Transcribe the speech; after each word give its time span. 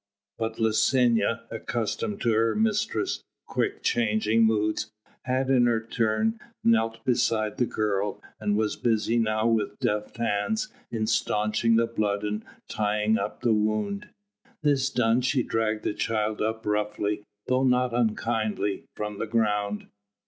But 0.39 0.55
Licinia, 0.57 1.43
accustomed 1.51 2.21
to 2.21 2.31
her 2.31 2.55
mistress's 2.55 3.23
quick 3.45 3.83
changing 3.83 4.43
moods, 4.45 4.91
had 5.25 5.51
in 5.51 5.67
her 5.67 5.79
turn 5.79 6.39
knelt 6.63 7.05
beside 7.05 7.57
the 7.57 7.67
girl 7.67 8.19
and 8.39 8.57
was 8.57 8.75
busy 8.75 9.19
now 9.19 9.45
with 9.45 9.77
deft 9.77 10.17
hands 10.17 10.69
in 10.89 11.05
staunching 11.05 11.75
the 11.75 11.85
blood 11.85 12.23
and 12.23 12.43
tying 12.67 13.19
up 13.19 13.41
the 13.41 13.53
wound. 13.53 14.09
This 14.63 14.89
done 14.89 15.21
she 15.21 15.43
dragged 15.43 15.83
the 15.83 15.93
child 15.93 16.41
up 16.41 16.65
roughly, 16.65 17.21
though 17.45 17.63
not 17.63 17.93
unkindly, 17.93 18.85
from 18.95 19.19
the 19.19 19.27
ground. 19.27 19.85